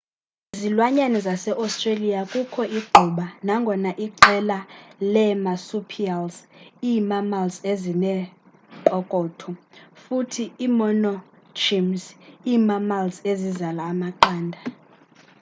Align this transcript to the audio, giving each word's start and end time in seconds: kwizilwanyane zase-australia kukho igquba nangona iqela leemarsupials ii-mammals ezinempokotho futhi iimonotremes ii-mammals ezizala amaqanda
kwizilwanyane 0.49 1.17
zase-australia 1.25 2.19
kukho 2.31 2.61
igquba 2.79 3.25
nangona 3.45 3.91
iqela 4.05 4.59
leemarsupials 5.13 6.35
ii-mammals 6.91 7.55
ezinempokotho 7.71 9.49
futhi 10.01 10.43
iimonotremes 10.65 12.03
ii-mammals 12.51 13.15
ezizala 13.31 13.81
amaqanda 13.91 14.59